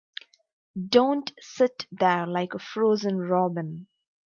Don't 0.89 1.31
sit 1.39 1.85
there 1.91 2.25
like 2.25 2.55
a 2.55 2.59
frozen 2.59 3.19
robin. 3.19 3.85